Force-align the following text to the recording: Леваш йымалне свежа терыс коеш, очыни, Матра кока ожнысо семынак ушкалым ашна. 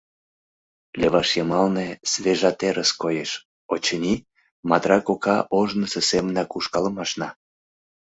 Леваш 0.99 1.29
йымалне 1.37 1.87
свежа 2.11 2.51
терыс 2.59 2.91
коеш, 3.01 3.31
очыни, 3.73 4.15
Матра 4.69 4.97
кока 5.07 5.37
ожнысо 5.59 5.99
семынак 6.09 6.49
ушкалым 6.57 6.95
ашна. 7.03 7.29